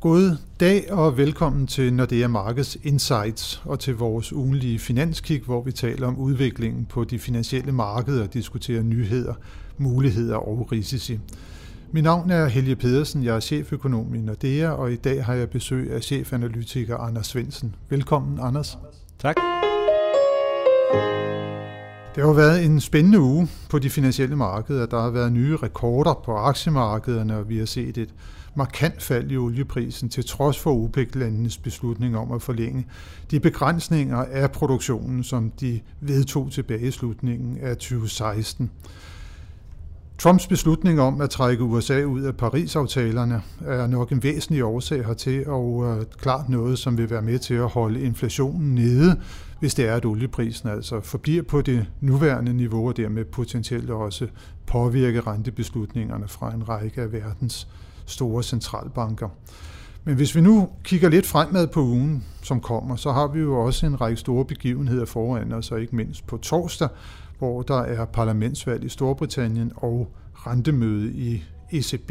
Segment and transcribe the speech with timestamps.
[0.00, 5.72] God dag og velkommen til Nordea Markets Insights og til vores ugenlige finanskig, hvor vi
[5.72, 9.34] taler om udviklingen på de finansielle markeder og diskuterer nyheder,
[9.78, 11.18] muligheder og risici.
[11.92, 15.50] Mit navn er Helge Pedersen, jeg er cheføkonom i Nordea, og i dag har jeg
[15.50, 17.74] besøg af chefanalytiker Anders Svensen.
[17.88, 18.78] Velkommen, Anders.
[19.18, 19.36] Tak.
[22.14, 24.86] Det har været en spændende uge på de finansielle markeder.
[24.86, 28.14] Der har været nye rekorder på aktiemarkederne, og vi har set et
[28.54, 32.86] markant fald i olieprisen til trods for OPEC-landenes beslutning om at forlænge
[33.30, 38.70] de begrænsninger af produktionen, som de vedtog tilbage i slutningen af 2016.
[40.20, 45.48] Trumps beslutning om at trække USA ud af Paris-aftalerne er nok en væsentlig årsag hertil,
[45.48, 49.20] og øh, klart noget, som vil være med til at holde inflationen nede,
[49.60, 54.26] hvis det er, at olieprisen altså forbliver på det nuværende niveau, og dermed potentielt også
[54.66, 57.68] påvirke rentebeslutningerne fra en række af verdens
[58.10, 59.28] store centralbanker.
[60.04, 63.60] Men hvis vi nu kigger lidt fremad på ugen, som kommer, så har vi jo
[63.60, 66.88] også en række store begivenheder foran os, og ikke mindst på torsdag,
[67.38, 72.10] hvor der er parlamentsvalg i Storbritannien og rentemøde i ECB.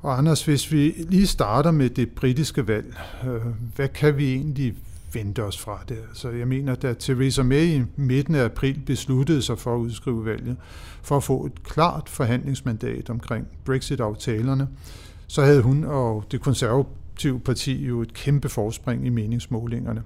[0.00, 2.96] Og Anders, hvis vi lige starter med det britiske valg,
[3.26, 3.40] øh,
[3.76, 4.74] hvad kan vi egentlig
[5.14, 5.98] vente os fra det?
[6.12, 10.24] Så jeg mener, da Theresa May i midten af april besluttede sig for at udskrive
[10.24, 10.56] valget,
[11.02, 14.68] for at få et klart forhandlingsmandat omkring Brexit-aftalerne,
[15.26, 20.02] så havde hun og det konservative parti jo et kæmpe forspring i meningsmålingerne.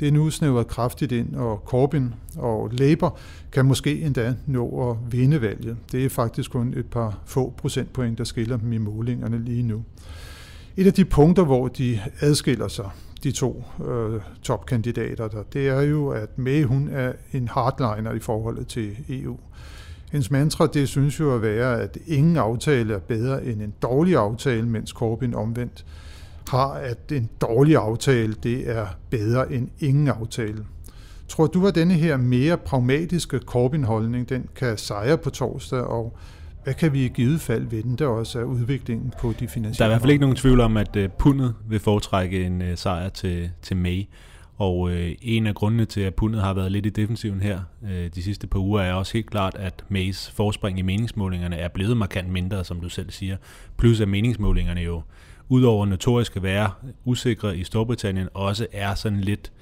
[0.00, 3.18] Det er nu snævret kraftigt ind, og Corbyn og Labour
[3.52, 5.76] kan måske endda nå at vinde valget.
[5.92, 9.84] Det er faktisk kun et par få procentpoint, der skiller dem i målingerne lige nu.
[10.76, 12.90] Et af de punkter, hvor de adskiller sig,
[13.24, 18.18] de to øh, topkandidater der, det er jo, at May hun er en hardliner i
[18.18, 19.36] forholdet til EU.
[20.12, 24.16] Hendes mantra, det synes jo at være, at ingen aftale er bedre end en dårlig
[24.16, 25.84] aftale, mens Corbyn omvendt
[26.48, 30.64] har, at en dårlig aftale, det er bedre end ingen aftale.
[31.28, 36.16] Tror du, at denne her mere pragmatiske Corbyn-holdning, den kan sejre på torsdag, og
[36.64, 39.88] hvad kan vi i givet fald vente også af udviklingen på de finansielle Der er
[39.88, 43.08] i hvert fald ikke nogen tvivl om, at øh, pundet vil foretrække en øh, sejr
[43.08, 44.04] til, til May.
[44.56, 47.60] Og øh, en af grundene til, at pundet har været lidt i defensiven her
[47.90, 51.68] øh, de sidste par uger, er også helt klart, at Mays forspring i meningsmålingerne er
[51.68, 53.36] blevet markant mindre, som du selv siger.
[53.78, 55.02] Plus at meningsmålingerne jo,
[55.48, 56.70] udover notorisk at være
[57.04, 59.52] usikre i Storbritannien, også er sådan lidt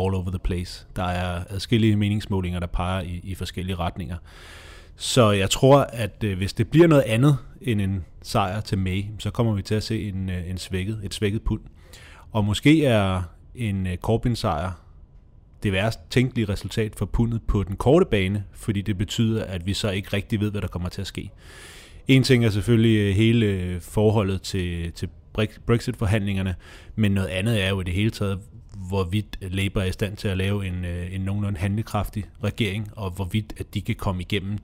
[0.00, 0.86] all over the place.
[0.96, 4.16] Der er adskillige meningsmålinger, der peger i, i forskellige retninger.
[4.96, 9.04] Så jeg tror, at øh, hvis det bliver noget andet end en sejr til May,
[9.18, 11.60] så kommer vi til at se en, øh, en svækket, et svækket pund.
[12.32, 13.22] Og måske er
[13.54, 14.72] en øh, Corbyn-sejr
[15.62, 19.74] det værst tænkelige resultat for pundet på den korte bane, fordi det betyder, at vi
[19.74, 21.30] så ikke rigtig ved, hvad der kommer til at ske.
[22.08, 25.08] En ting er selvfølgelig øh, hele forholdet til, til
[25.66, 26.54] Brexit-forhandlingerne,
[26.94, 28.38] men noget andet er jo i det hele taget,
[28.88, 33.10] hvorvidt Labour er i stand til at lave en, øh, en nogenlunde handlekraftig regering, og
[33.10, 34.58] hvorvidt at de kan komme igennem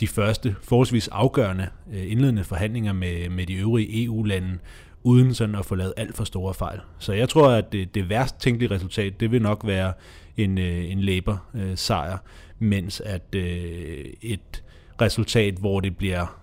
[0.00, 4.58] de første forholdsvis afgørende øh, indledende forhandlinger med, med de øvrige EU-lande,
[5.02, 6.80] uden sådan at få lavet alt for store fejl.
[6.98, 9.92] Så jeg tror, at det, det værst tænkelige resultat, det vil nok være
[10.36, 12.18] en, øh, en Labour-sejr,
[12.58, 13.34] mens at
[14.22, 14.62] et
[15.00, 16.40] resultat, hvor det bliver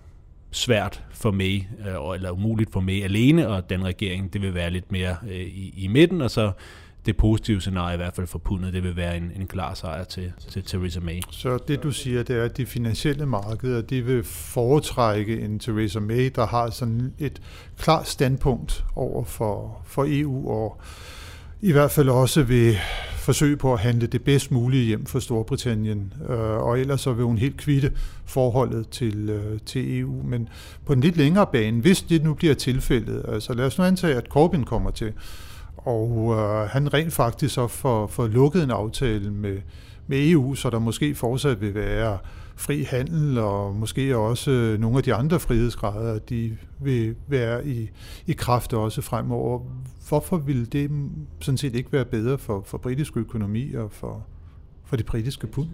[0.50, 1.68] svært for mig,
[2.14, 5.88] eller umuligt for mig alene, og den regering, det vil være lidt mere i, i
[5.88, 6.52] midten, og så
[7.06, 10.04] det positive scenarie, i hvert fald for pundet, det vil være en, en klar sejr
[10.04, 11.20] til, til Theresa May.
[11.30, 16.00] Så det du siger, det er, at de finansielle markeder, de vil foretrække en Theresa
[16.00, 17.42] May, der har sådan et
[17.78, 20.80] klart standpunkt over for, for EU, og
[21.60, 22.76] i hvert fald også vil
[23.18, 27.24] forsøge på at handle det bedst mulige hjem for Storbritannien, øh, og ellers så vil
[27.24, 27.92] hun helt kvitte
[28.24, 30.22] forholdet til, øh, til EU.
[30.24, 30.48] Men
[30.86, 34.14] på en lidt længere bane, hvis det nu bliver tilfældet, altså lad os nu antage,
[34.14, 35.12] at Corbyn kommer til,
[35.84, 39.58] og øh, han rent faktisk så får, får lukket en aftale med,
[40.06, 42.18] med EU, så der måske fortsat vil være
[42.56, 47.90] fri handel, og måske også øh, nogle af de andre frihedsgrader, de vil være i,
[48.26, 49.60] i kraft også fremover.
[50.08, 50.90] Hvorfor ville det
[51.40, 54.26] sådan set ikke være bedre for, for britisk økonomi og for,
[54.84, 55.68] for det britiske pund?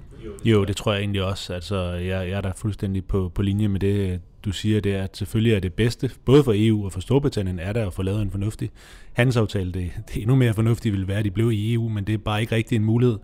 [0.44, 1.54] Jo, det tror jeg egentlig også.
[1.54, 5.02] Altså, jeg, jeg er da fuldstændig på, på linje med det, du siger, det er,
[5.02, 8.02] at selvfølgelig er det bedste, både for EU og for Storbritannien, er der at få
[8.02, 8.70] lavet en fornuftig
[9.12, 9.72] handelsaftale.
[9.72, 12.14] Det, det er endnu mere fornuftigt ville være, at de blev i EU, men det
[12.14, 13.18] er bare ikke rigtig en mulighed.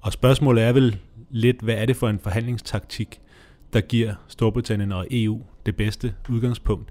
[0.00, 0.98] Og spørgsmålet er vel
[1.30, 3.20] lidt, hvad er det for en forhandlingstaktik,
[3.72, 6.90] der giver Storbritannien og EU det bedste udgangspunkt?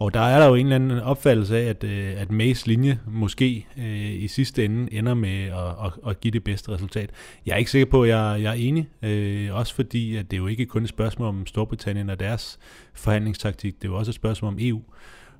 [0.00, 3.00] Og der er der jo en eller anden opfattelse af, at, øh, at Mays linje
[3.06, 7.10] måske øh, i sidste ende ender med at, at, at give det bedste resultat.
[7.46, 10.36] Jeg er ikke sikker på, at jeg, jeg er enig, øh, også fordi at det
[10.36, 12.58] er jo ikke kun et spørgsmål om Storbritannien og deres
[12.94, 14.82] forhandlingstaktik, det er jo også et spørgsmål om EU.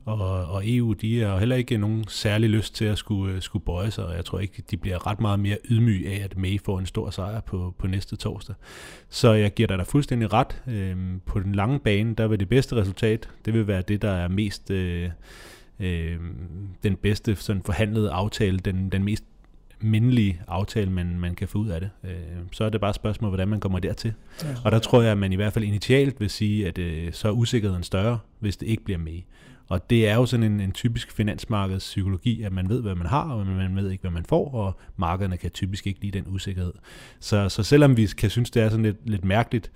[0.04, 3.64] Og, og EU, de har heller ikke nogen særlig lyst til at skulle, øh, skulle
[3.64, 6.60] bøje sig, og jeg tror ikke, de bliver ret meget mere ydmyge af, at May
[6.64, 8.54] får en stor sejr på, på næste torsdag.
[9.08, 10.62] Så jeg giver dig da fuldstændig ret.
[10.68, 14.10] Øhm, på den lange bane, der vil det bedste resultat, det vil være det, der
[14.10, 14.70] er mest...
[14.70, 15.10] Øh,
[15.80, 16.16] øh,
[16.82, 19.24] den bedste sådan forhandlede aftale, den, den mest
[19.80, 21.90] mindelige aftale, man, man kan få ud af det.
[22.04, 22.12] Øh,
[22.52, 24.12] så er det bare et spørgsmål, hvordan man kommer dertil.
[24.42, 24.48] Ja.
[24.64, 27.28] Og der tror jeg, at man i hvert fald initialt vil sige, at øh, så
[27.28, 29.20] er usikkerheden større, hvis det ikke bliver med.
[29.68, 33.06] Og det er jo sådan en, en typisk finansmarkeds psykologi, at man ved, hvad man
[33.06, 36.24] har, og man ved ikke, hvad man får, og markederne kan typisk ikke lide den
[36.28, 36.72] usikkerhed.
[37.20, 39.70] Så, så selvom vi kan synes, det er sådan lidt, lidt mærkeligt,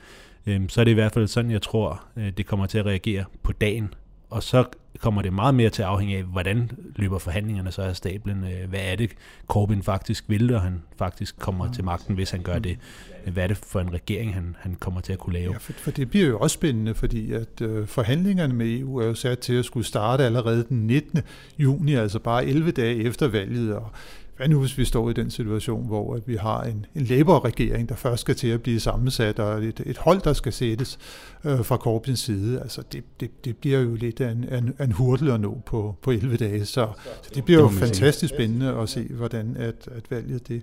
[0.46, 2.86] øh, så er det i hvert fald sådan, jeg tror, øh, det kommer til at
[2.86, 3.94] reagere på dagen,
[4.30, 4.64] og så
[5.00, 8.44] kommer det meget mere til at afhænge af, hvordan løber forhandlingerne så af stablen.
[8.44, 9.10] Øh, hvad er det,
[9.48, 12.78] Corbyn faktisk vil, og han faktisk kommer til magten, hvis han gør det?
[13.26, 15.52] Hvad er det for en regering, han, han kommer til at kunne lave?
[15.52, 19.06] Ja, for, for det bliver jo også spændende, fordi at øh, forhandlingerne med EU er
[19.06, 21.20] jo sat til at skulle starte allerede den 19.
[21.58, 23.90] juni, altså bare 11 dage efter valget, og
[24.36, 27.88] hvad nu hvis vi står i den situation, hvor at vi har en, en Labour-regering,
[27.88, 30.98] der først skal til at blive sammensat, og et, et hold, der skal sættes
[31.44, 32.60] øh, fra Corbyns side?
[32.60, 35.96] Altså det, det, det bliver jo lidt af en, en, en hurtig at nå på,
[36.02, 36.88] på 11 dage, så,
[37.22, 40.62] så det bliver jo fantastisk spændende at se, hvordan at, at valget det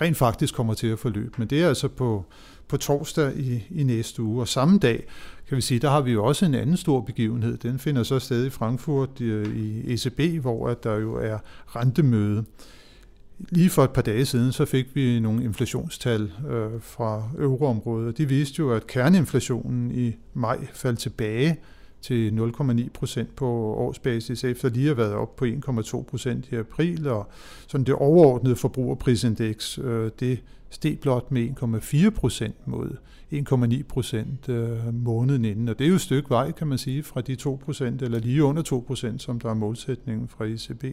[0.00, 1.34] rent faktisk kommer til at forløbe.
[1.38, 2.24] Men det er altså på,
[2.68, 5.04] på torsdag i, i næste uge, og samme dag,
[5.48, 7.56] kan vi sige, der har vi jo også en anden stor begivenhed.
[7.56, 9.24] Den finder så sted i Frankfurt i,
[9.54, 11.38] i ECB, hvor at der jo er
[11.76, 12.44] rentemøde.
[13.38, 18.18] Lige for et par dage siden, så fik vi nogle inflationstal øh, fra euroområdet.
[18.18, 21.56] De viste jo, at kerneinflationen i maj faldt tilbage
[22.02, 26.54] til 0,9 procent på årsbasis, efter lige at have været op på 1,2 procent i
[26.54, 27.28] april, og
[27.66, 31.48] sådan det overordnede forbrugerprisindeks, øh, det steg blot med
[32.08, 32.90] 1,4 procent mod
[33.32, 35.68] 1,9 procent øh, måneden inden.
[35.68, 38.18] Og det er jo et stykke vej, kan man sige, fra de 2 procent, eller
[38.18, 40.84] lige under 2 procent, som der er målsætningen fra ECB.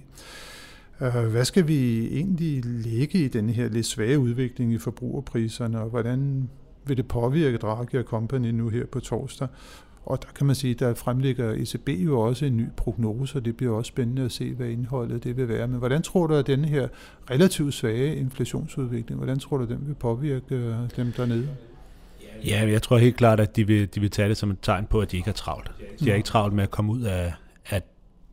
[1.01, 5.89] Øh, hvad skal vi egentlig lægge i den her lidt svage udvikling i forbrugerpriserne, og
[5.89, 6.49] hvordan
[6.85, 9.47] vil det påvirke Draghi og Company nu her på torsdag?
[10.05, 13.57] Og der kan man sige, der fremlægger ECB jo også en ny prognose, og det
[13.57, 15.67] bliver også spændende at se, hvad indholdet det vil være.
[15.67, 16.88] Men hvordan tror du, at denne her
[17.31, 21.49] relativt svage inflationsudvikling, hvordan tror du, den vil påvirke øh, dem dernede?
[22.45, 24.85] Ja, jeg tror helt klart, at de vil, de vil tage det som et tegn
[24.85, 25.71] på, at de ikke har travlt.
[25.99, 27.33] De har ikke travlt med at komme ud af,
[27.69, 27.81] af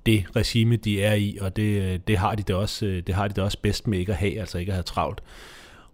[0.08, 3.34] det regime, de er i, og det, det, har de da også, det har de
[3.34, 5.20] da også bedst med ikke at have, altså ikke at have travlt.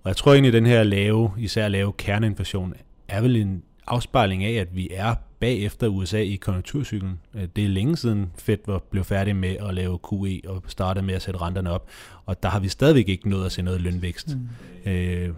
[0.03, 2.75] Og jeg tror egentlig, at den her lave, især lave kerneinflation,
[3.09, 7.21] er vel en afspejling af, at vi er bagefter USA i konjunkturcyklen.
[7.57, 11.15] Det er længe siden Fed var blevet færdig med at lave QE og startede med
[11.15, 11.89] at sætte renterne op,
[12.27, 14.37] og der har vi stadigvæk ikke nået at se noget lønvækst.
[14.85, 14.91] Mm.
[14.91, 15.29] Øh,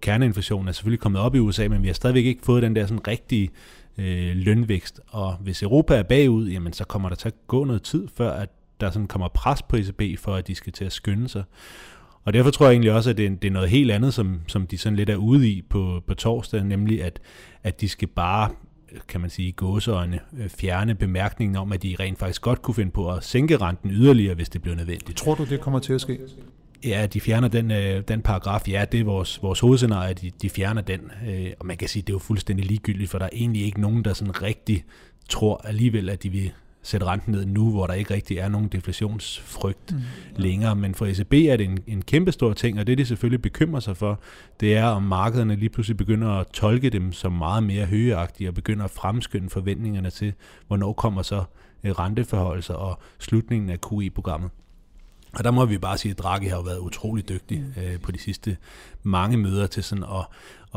[0.00, 2.86] kerneinflationen er selvfølgelig kommet op i USA, men vi har stadigvæk ikke fået den der
[2.86, 5.00] sådan rigtige øh, Øh, lønvækst.
[5.08, 8.32] Og hvis Europa er bagud, jamen så kommer der til at gå noget tid, før
[8.32, 8.48] at
[8.80, 11.44] der sådan kommer pres på ECB, for at de skal til at skynde sig.
[12.24, 14.66] Og derfor tror jeg egentlig også, at det det er noget helt andet, som, som
[14.66, 17.20] de sådan lidt er ude i på, på torsdag, nemlig at,
[17.62, 18.50] at de skal bare
[19.08, 22.90] kan man sige, gåseøjne øh, fjerne bemærkningen om, at de rent faktisk godt kunne finde
[22.90, 25.18] på at sænke renten yderligere, hvis det blev nødvendigt.
[25.18, 26.18] Tror du, det kommer til at ske?
[26.84, 28.68] Ja, de fjerner den, øh, den paragraf.
[28.68, 31.00] Ja, det er vores, vores hovedscenarie, de, de fjerner den.
[31.28, 33.80] Øh, og man kan sige, det er jo fuldstændig ligegyldigt, for der er egentlig ikke
[33.80, 34.84] nogen, der sådan rigtig
[35.28, 38.68] tror alligevel, at de vil sætte renten ned nu, hvor der ikke rigtig er nogen
[38.68, 40.00] deflationsfrygt mm.
[40.36, 40.76] længere.
[40.76, 43.80] Men for ECB er det en, en kæmpe stor ting, og det de selvfølgelig bekymrer
[43.80, 44.20] sig for,
[44.60, 48.54] det er, om markederne lige pludselig begynder at tolke dem som meget mere højeagtige og
[48.54, 50.32] begynder at fremskynde forventningerne til,
[50.66, 51.44] hvornår kommer så
[51.84, 54.50] øh, renteforholdelser og slutningen af QE-programmet.
[55.32, 57.82] Og der må vi bare sige, at Draghi har været utrolig dygtig mm.
[57.82, 58.56] øh, på de sidste
[59.02, 60.26] mange møder til sådan at,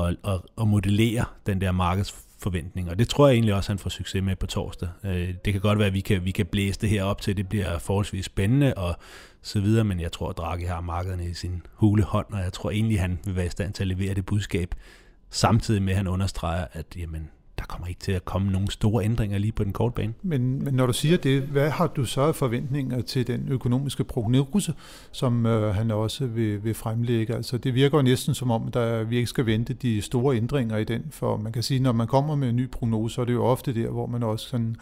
[0.03, 2.89] at, at, at modellere den der markedsforventning.
[2.89, 4.89] Og det tror jeg egentlig også, han får succes med på torsdag.
[5.03, 7.37] Øh, det kan godt være, at vi kan, vi kan blæse det her op til,
[7.37, 8.95] det bliver forholdsvis spændende og
[9.41, 12.53] så videre, men jeg tror, at Draghi har markederne i sin hule hånd, og jeg
[12.53, 14.75] tror egentlig, han vil være i stand til at levere det budskab,
[15.29, 17.29] samtidig med, at han understreger, at jamen,
[17.59, 20.13] der kommer ikke til at komme nogle store ændringer lige på den korte bane.
[20.21, 24.03] Men, men når du siger det, hvad har du så af forventninger til den økonomiske
[24.03, 24.73] prognose,
[25.11, 27.35] som øh, han også vil, vil fremlægge?
[27.35, 30.77] Altså det virker jo næsten som om, der, vi ikke skal vente de store ændringer
[30.77, 33.25] i den, for man kan sige, når man kommer med en ny prognose, så er
[33.25, 34.75] det jo ofte der, hvor man også sådan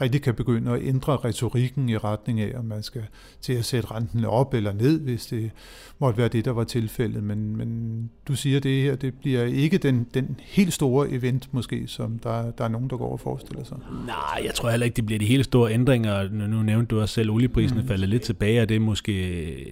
[0.00, 3.02] rigtig kan begynde at ændre retorikken i retning af, om man skal
[3.40, 5.50] til at sætte renten op eller ned, hvis det
[5.98, 7.22] måtte være det, der var tilfældet.
[7.22, 11.86] Men, men du siger, det her det bliver ikke den, den helt store event måske,
[11.86, 13.76] som der, der er nogen, der går og forestiller sig.
[14.06, 16.28] Nej, jeg tror heller ikke, det bliver de helt store ændringer.
[16.28, 17.86] Nu nævnte du også selv, at olieprisen mm.
[17.86, 19.12] faldet lidt tilbage, og det er måske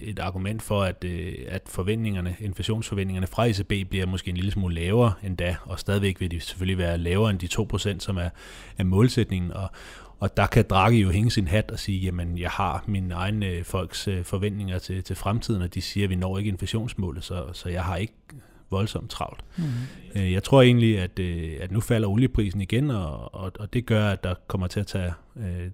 [0.01, 4.75] et argument for, at, øh, at forventningerne, inflationsforventningerne fra ECB bliver måske en lille smule
[4.75, 7.47] lavere end da, og stadigvæk vil de selvfølgelig være lavere end de
[7.93, 8.29] 2%, som er,
[8.77, 9.51] er målsætningen.
[9.51, 9.69] Og,
[10.19, 13.63] Og der kan Draghi jo hænge sin hat og sige, jamen jeg har mine egne
[13.63, 17.69] folks forventninger til, til fremtiden, og de siger, at vi når ikke inflationsmålet, så, så
[17.69, 18.13] jeg har ikke
[18.69, 19.43] voldsomt travlt.
[19.57, 19.63] Mm.
[20.15, 21.19] Jeg tror egentlig, at,
[21.61, 24.87] at nu falder olieprisen igen, og, og, og det gør, at der kommer til at
[24.87, 25.13] tage,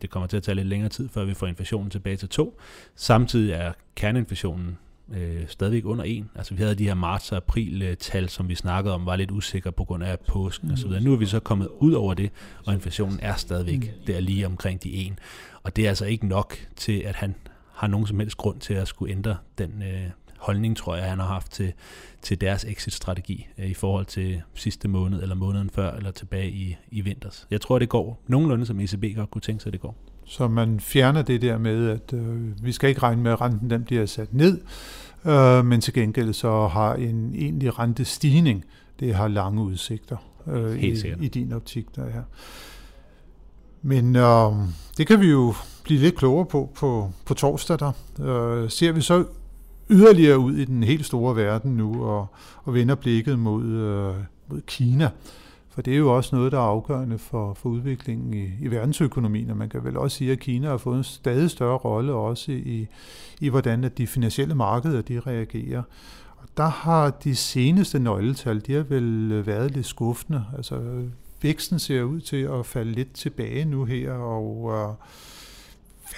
[0.02, 2.60] det kommer til at tage lidt længere tid, før vi får inflationen tilbage til to.
[2.96, 4.78] Samtidig er kerneinflationen
[5.14, 6.26] øh, stadigvæk under 1.
[6.36, 9.72] Altså vi havde de her marts- og april-tal, som vi snakkede om, var lidt usikre
[9.72, 10.74] på grund af påsken mm.
[10.74, 10.92] osv.
[11.02, 12.32] Nu er vi så kommet ud over det,
[12.66, 14.06] og inflationen er stadigvæk mm.
[14.08, 15.14] der lige omkring de 1.
[15.64, 17.36] Og det er altså ikke nok til, at han
[17.74, 20.10] har nogen som helst grund til at skulle ændre den øh,
[20.42, 21.74] holdning, tror jeg, han har haft til,
[22.22, 26.78] til deres exit-strategi øh, i forhold til sidste måned, eller måneden før, eller tilbage i,
[26.92, 27.48] i vinters.
[27.52, 29.96] Jeg tror, det går nogenlunde, som ECB godt kunne tænke sig, det går.
[30.26, 33.70] Så man fjerner det der med, at øh, vi skal ikke regne med, at renten
[33.70, 34.62] den bliver sat ned,
[35.26, 38.66] øh, men til gengæld så har en egentlig rentestigning,
[39.00, 40.18] det har lange udsigter
[40.48, 41.96] øh, i, i din optik.
[41.96, 42.24] Der er.
[43.82, 44.52] Men øh,
[44.98, 47.80] det kan vi jo blive lidt klogere på på, på torsdag.
[47.80, 47.92] Der.
[48.20, 49.26] Øh, ser vi så
[49.92, 52.28] yderligere ud i den helt store verden nu og,
[52.64, 54.16] og vender blikket mod, øh,
[54.48, 55.10] mod Kina.
[55.70, 59.50] For det er jo også noget, der er afgørende for, for udviklingen i, i verdensøkonomien,
[59.50, 62.52] og man kan vel også sige, at Kina har fået en stadig større rolle også
[62.52, 62.88] i,
[63.40, 65.84] i hvordan at de finansielle markeder de reagerer.
[66.38, 70.46] Og der har de seneste nøgletal, de har vel øh, været lidt skuffende.
[70.58, 70.82] Altså
[71.42, 74.96] væksten ser ud til at falde lidt tilbage nu her, og øh,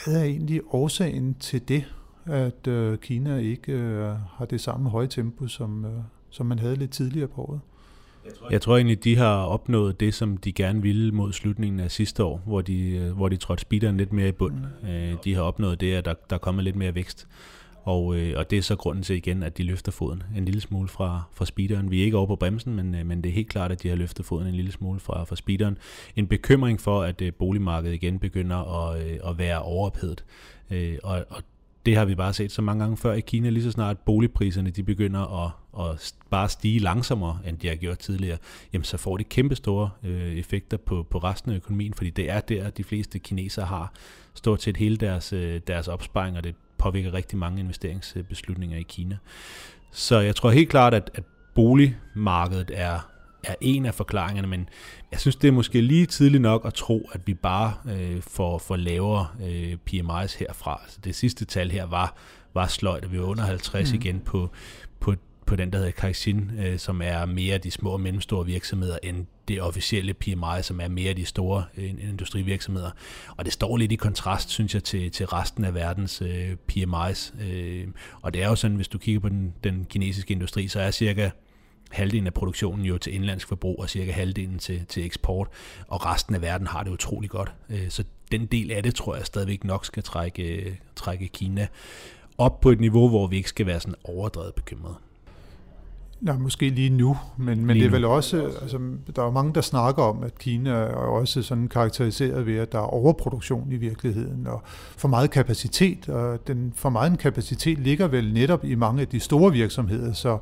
[0.05, 1.85] hvad er egentlig årsagen til det,
[2.25, 5.91] at uh, Kina ikke uh, har det samme høje tempo, som, uh,
[6.29, 7.59] som man havde lidt tidligere på året?
[8.51, 12.23] Jeg tror egentlig, de har opnået det, som de gerne ville mod slutningen af sidste
[12.23, 14.55] år, hvor de, øh, hvor de trådte speederen lidt mere i bund.
[14.81, 14.87] Mm.
[14.87, 17.27] Øh, de har opnået det, at der, der er kommet lidt mere vækst.
[17.83, 20.61] Og, øh, og det er så grunden til igen, at de løfter foden en lille
[20.61, 21.91] smule fra, fra speederen.
[21.91, 23.95] Vi er ikke over på bremsen, men, men det er helt klart, at de har
[23.95, 25.77] løftet foden en lille smule fra, fra speederen.
[26.15, 30.23] En bekymring for, at boligmarkedet igen begynder at, at være overophedet.
[31.03, 31.43] Og, og
[31.85, 34.69] det har vi bare set så mange gange før i Kina, lige så snart boligpriserne
[34.69, 38.37] de begynder at, at bare stige langsommere, end de har gjort tidligere,
[38.73, 42.29] jamen så får det kæmpe store øh, effekter på, på resten af økonomien, fordi det
[42.29, 43.93] er der, de fleste kinesere har
[44.33, 49.17] stort set hele deres, øh, deres opsparing, og det påvirker rigtig mange investeringsbeslutninger i Kina.
[49.91, 51.23] Så jeg tror helt klart, at, at
[51.55, 53.12] boligmarkedet er
[53.43, 54.69] er en af forklaringerne, men
[55.11, 58.57] jeg synes, det er måske lige tidligt nok at tro, at vi bare øh, får,
[58.57, 60.79] får lavere øh, PMI's herfra.
[60.83, 62.15] Altså det sidste tal her var,
[62.53, 63.99] var sløjt, og vi var under 50 mm.
[63.99, 64.49] igen på,
[64.99, 68.97] på, på den, der hedder Caixin, øh, som er mere de små og mellemstore virksomheder,
[69.03, 72.91] end det officielle PMI, som er mere de store øh, industrivirksomheder.
[73.37, 77.43] Og det står lidt i kontrast, synes jeg, til, til resten af verdens øh, PMI's.
[77.43, 77.87] Øh,
[78.21, 80.91] og det er jo sådan, hvis du kigger på den, den kinesiske industri, så er
[80.91, 81.29] cirka
[81.93, 85.47] halvdelen af produktionen jo til indlandsk forbrug og cirka halvdelen til, til eksport,
[85.87, 87.53] og resten af verden har det utrolig godt.
[87.69, 91.67] Øh, så den del af det tror jeg stadigvæk nok skal trække, øh, trække Kina
[92.37, 94.95] op på et niveau, hvor vi ikke skal være sådan overdrevet bekymrede.
[96.23, 98.79] Nej, måske lige nu, men, men lige det er vel også, altså,
[99.15, 102.77] der er mange, der snakker om, at Kina er også sådan karakteriseret ved, at der
[102.77, 104.61] er overproduktion i virkeligheden, og
[104.97, 109.19] for meget kapacitet, og den for meget kapacitet ligger vel netop i mange af de
[109.19, 110.37] store virksomheder, så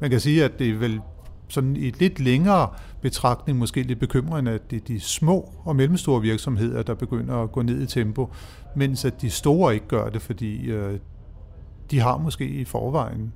[0.00, 1.00] man kan sige, at det er vel
[1.48, 2.68] sådan i et lidt længere
[3.00, 7.52] betragtning måske lidt bekymrende, at det er de små og mellemstore virksomheder, der begynder at
[7.52, 8.30] gå ned i tempo,
[8.76, 10.98] mens at de store ikke gør det, fordi øh,
[11.90, 13.32] de har måske i forvejen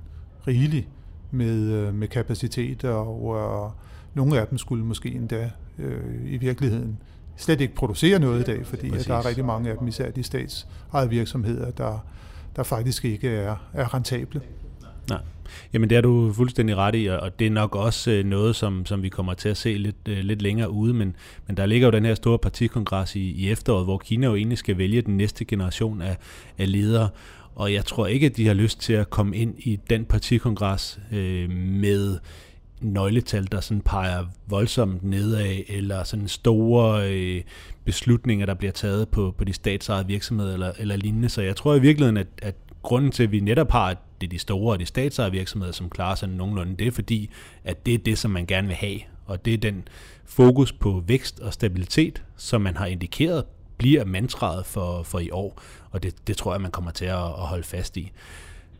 [0.47, 0.87] rigeligt
[1.31, 3.71] med, øh, med kapacitet, og øh,
[4.13, 6.97] nogle af dem skulle måske endda øh, i virkeligheden
[7.37, 10.11] slet ikke producere noget i dag, fordi at der er rigtig mange af dem, især
[10.11, 12.05] de statsejede virksomheder, der,
[12.55, 14.41] der faktisk ikke er, er rentable.
[15.09, 15.19] Nej.
[15.73, 18.85] Jamen det er du fuldstændig ret i, og det er nok også øh, noget, som,
[18.85, 21.15] som vi kommer til at se lidt, øh, lidt længere ude, men,
[21.47, 24.57] men der ligger jo den her store partikongres i, i efteråret, hvor Kina jo egentlig
[24.57, 26.17] skal vælge den næste generation af,
[26.57, 27.09] af ledere,
[27.55, 30.99] og jeg tror ikke, at de har lyst til at komme ind i den partikongres
[31.11, 32.17] øh, med
[32.81, 37.41] nøgletal, der sådan peger voldsomt nedad, eller sådan store øh,
[37.85, 41.29] beslutninger, der bliver taget på, på de statsejede virksomheder eller, eller lignende.
[41.29, 44.29] Så jeg tror i virkeligheden, at, at grunden til, at vi netop har, det er
[44.29, 47.29] de store og de statsejede virksomheder, som klarer sig nogenlunde, det er fordi,
[47.63, 48.99] at det er det, som man gerne vil have.
[49.25, 49.87] Og det er den
[50.25, 53.45] fokus på vækst og stabilitet, som man har indikeret
[53.77, 55.61] bliver mantraet for, for i år,
[55.91, 58.11] og det, det tror jeg, man kommer til at, at holde fast i.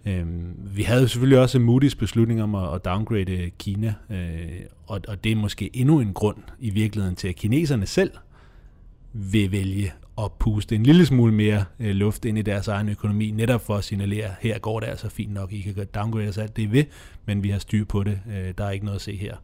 [0.06, 4.50] Øhm, vi havde selvfølgelig også Moody's beslutning om at, at downgrade Kina, øh,
[4.88, 8.12] og, og det er måske endnu en grund i virkeligheden til, at kineserne selv
[9.14, 13.32] vil vælge at puste en lille smule mere øh, luft ind i deres egen økonomi,
[13.32, 16.58] netop for at signalere, her går det altså fint nok, I kan downgrade os alt
[16.58, 16.84] det ved,
[17.26, 19.36] men vi har styr på det, øh, der er ikke noget at se her.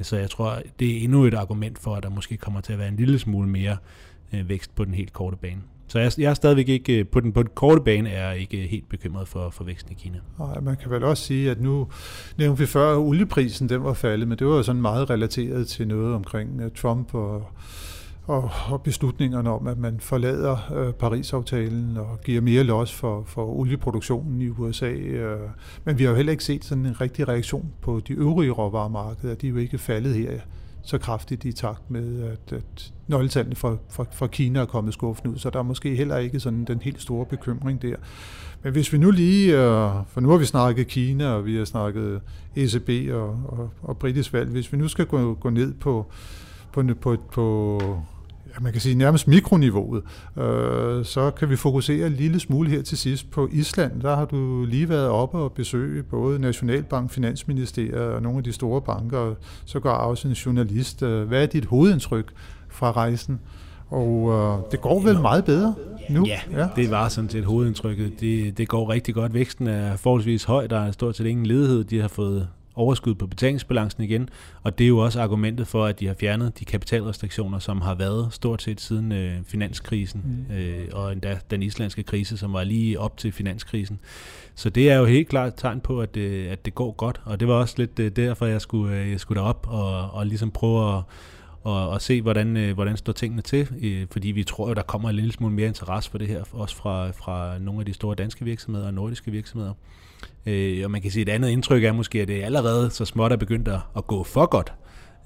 [0.00, 2.78] Så jeg tror, det er endnu et argument for, at der måske kommer til at
[2.78, 3.76] være en lille smule mere
[4.32, 5.60] øh, vækst på den helt korte bane.
[5.88, 8.38] Så jeg, jeg er stadigvæk ikke, øh, på den, på den korte bane er jeg
[8.38, 10.18] ikke øh, helt bekymret for, for væksten i Kina.
[10.38, 11.88] Nej, man kan vel også sige, at nu
[12.38, 15.68] nævnte vi før, at olieprisen den var faldet, men det var jo sådan meget relateret
[15.68, 17.48] til noget omkring øh, Trump og,
[18.26, 23.46] og, og beslutningerne om, at man forlader øh, Paris-aftalen og giver mere los for, for
[23.46, 24.90] olieproduktionen i USA.
[24.90, 25.40] Øh.
[25.84, 29.34] Men vi har jo heller ikke set sådan en rigtig reaktion på de øvrige råvaremarkeder.
[29.34, 30.30] De er jo ikke faldet her
[30.82, 35.30] så kraftigt i takt med, at, at nøgletallene fra, fra, fra Kina er kommet skuffen
[35.30, 37.96] ud, så der er måske heller ikke sådan den helt store bekymring der.
[38.62, 41.64] Men hvis vi nu lige, øh, for nu har vi snakket Kina, og vi har
[41.64, 42.20] snakket
[42.56, 46.06] ECB og, og, og britisk valg, hvis vi nu skal gå, gå ned på,
[46.72, 47.80] på, på, på
[48.60, 50.02] man kan sige nærmest mikroniveauet,
[50.36, 54.00] øh, så kan vi fokusere en lille smule her til sidst på Island.
[54.00, 58.52] Der har du lige været oppe og besøge både Nationalbank, Finansministeriet og nogle af de
[58.52, 59.34] store banker,
[59.64, 61.02] så går også en journalist.
[61.02, 62.32] Øh, hvad er dit hovedindtryk
[62.68, 63.40] fra rejsen?
[63.90, 65.74] Og øh, det går vel meget bedre
[66.10, 66.26] nu?
[66.26, 68.20] Ja, ja, det var sådan set hovedindtrykket.
[68.20, 69.34] Det, det går rigtig godt.
[69.34, 70.66] Væksten er forholdsvis høj.
[70.66, 71.84] Der er stort set ingen ledighed.
[71.84, 74.28] De har fået overskud på betalingsbalancen igen,
[74.62, 77.94] og det er jo også argumentet for, at de har fjernet de kapitalrestriktioner, som har
[77.94, 80.54] været stort set siden øh, finanskrisen, mm.
[80.54, 83.98] øh, og endda den islandske krise, som var lige op til finanskrisen.
[84.54, 87.20] Så det er jo helt klart et tegn på, at, øh, at det går godt,
[87.24, 90.26] og det var også lidt øh, derfor, jeg skulle, øh, jeg skulle derop og, og
[90.26, 91.02] ligesom prøve at
[91.64, 94.82] og, og se, hvordan, øh, hvordan står tingene til, øh, fordi vi tror jo, der
[94.82, 97.94] kommer en lille smule mere interesse for det her, også fra, fra nogle af de
[97.94, 99.72] store danske virksomheder og nordiske virksomheder.
[100.46, 103.04] Øh, og man kan sige, at et andet indtryk er måske, at det allerede så
[103.04, 104.72] småt er begyndt at, at gå for godt.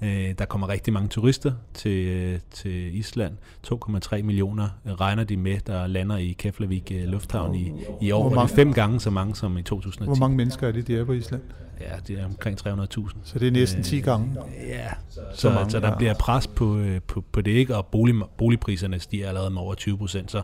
[0.01, 3.37] Øh, der kommer rigtig mange turister til, øh, til Island.
[3.67, 8.21] 2,3 millioner regner de med, der lander i Keflavik øh, Lufthavn i, i år.
[8.21, 10.05] Hvor mange, fem gange så mange som i 2010.
[10.05, 11.41] Hvor mange mennesker er det, de er på Island?
[11.81, 13.09] Ja, det er omkring 300.000.
[13.23, 14.35] Så det er næsten 10 gange?
[14.67, 15.97] Ja, så, så, mange, så der ja.
[15.97, 19.97] bliver pres på, på, på det ikke, og bolig, boligpriserne stiger allerede med over 20
[19.97, 20.31] procent.
[20.31, 20.41] Så,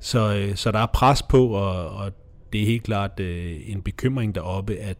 [0.00, 2.12] så, så der er pres på, og, og
[2.52, 4.98] det er helt klart øh, en bekymring deroppe, at,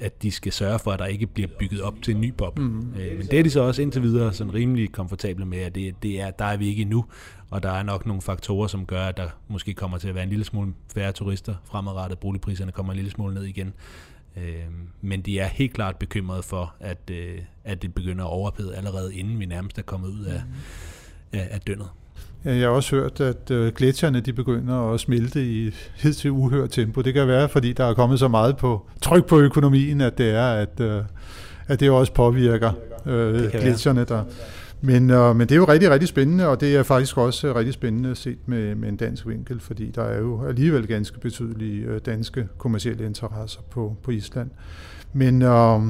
[0.00, 2.64] at de skal sørge for, at der ikke bliver bygget op til en ny boble.
[2.64, 2.94] Mm.
[2.98, 6.02] Øh, men det er de så også indtil videre sådan rimelig komfortable med, at det,
[6.02, 7.04] det er, der er vi ikke endnu,
[7.50, 10.24] og der er nok nogle faktorer, som gør, at der måske kommer til at være
[10.24, 12.18] en lille smule færre turister fremadrettet.
[12.18, 13.72] Boligpriserne kommer en lille smule ned igen.
[14.36, 14.64] Øh,
[15.00, 19.14] men de er helt klart bekymrede for, at, øh, at det begynder at overpede allerede
[19.14, 21.38] inden vi nærmest er kommet ud af, mm.
[21.38, 21.88] af, af døgnet.
[22.46, 27.00] Jeg har også hørt, at øh, gletsjerne de begynder at smelte i hidtil uhørt tempo.
[27.00, 30.30] Det kan være, fordi der er kommet så meget på tryk på økonomien, at det
[30.30, 31.02] er, at, øh,
[31.68, 32.72] at det også påvirker
[33.06, 34.24] øh, gletsjerne der.
[34.80, 37.74] Men, øh, men det er jo rigtig, rigtig spændende, og det er faktisk også rigtig
[37.74, 42.00] spændende set med, med en dansk vinkel, fordi der er jo alligevel ganske betydelige øh,
[42.06, 44.50] danske kommersielle interesser på, på Island.
[45.12, 45.80] Men øh,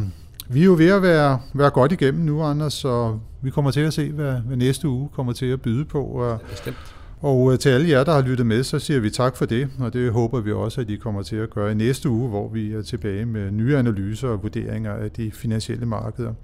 [0.48, 3.80] vi er jo ved at være, være godt igennem nu, Anders, så vi kommer til
[3.80, 6.04] at se, hvad, hvad næste uge kommer til at byde på.
[6.04, 6.76] Og, Bestemt.
[7.20, 9.68] Og øh, til alle jer, der har lyttet med, så siger vi tak for det,
[9.80, 12.48] og det håber vi også, at I kommer til at gøre i næste uge, hvor
[12.48, 16.34] vi er tilbage med nye analyser og vurderinger af de finansielle markeder.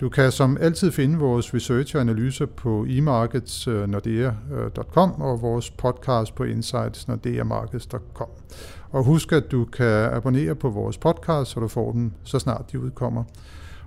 [0.00, 5.70] Du kan som altid finde vores research og analyser på emarkets.nordea.com øh, øh, og vores
[5.70, 8.28] podcast på insights.nordeamarkets.com.
[8.90, 12.72] Og husk, at du kan abonnere på vores podcast, så du får den, så snart
[12.72, 13.24] de udkommer.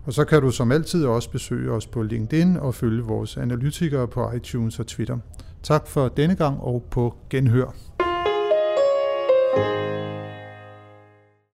[0.05, 4.07] Og så kan du som altid også besøge os på LinkedIn og følge vores analytikere
[4.07, 5.17] på iTunes og Twitter.
[5.63, 7.75] Tak for denne gang og på genhør.